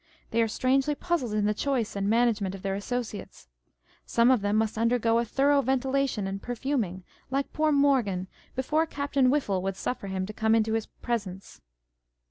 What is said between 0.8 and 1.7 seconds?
puzzled in the